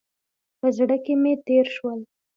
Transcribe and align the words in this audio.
په 0.59 0.67
زړه 0.77 0.95
کې 1.03 1.13
مې 1.21 1.33
تېر 1.45 1.65
شول. 1.75 1.99